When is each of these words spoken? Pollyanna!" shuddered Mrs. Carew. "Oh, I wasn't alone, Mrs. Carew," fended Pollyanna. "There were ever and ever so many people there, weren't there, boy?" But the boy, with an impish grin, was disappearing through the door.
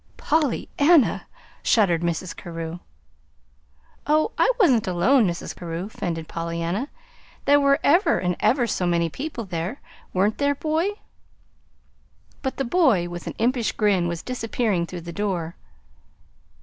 Pollyanna!" 0.17 1.27
shuddered 1.61 2.01
Mrs. 2.01 2.35
Carew. 2.35 2.79
"Oh, 4.07 4.31
I 4.35 4.51
wasn't 4.59 4.87
alone, 4.87 5.27
Mrs. 5.27 5.55
Carew," 5.55 5.89
fended 5.89 6.27
Pollyanna. 6.27 6.89
"There 7.45 7.59
were 7.59 7.79
ever 7.83 8.17
and 8.17 8.35
ever 8.39 8.65
so 8.65 8.87
many 8.87 9.09
people 9.09 9.45
there, 9.45 9.79
weren't 10.11 10.39
there, 10.39 10.55
boy?" 10.55 10.87
But 12.41 12.57
the 12.57 12.65
boy, 12.65 13.09
with 13.09 13.27
an 13.27 13.35
impish 13.37 13.73
grin, 13.73 14.07
was 14.07 14.23
disappearing 14.23 14.87
through 14.87 15.01
the 15.01 15.13
door. 15.13 15.55